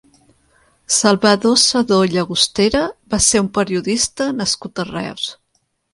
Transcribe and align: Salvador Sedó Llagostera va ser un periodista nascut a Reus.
Salvador 0.99 1.59
Sedó 1.67 1.99
Llagostera 2.13 2.81
va 3.15 3.19
ser 3.27 3.45
un 3.45 3.53
periodista 3.59 4.31
nascut 4.41 4.83
a 4.83 4.87
Reus. 4.93 5.29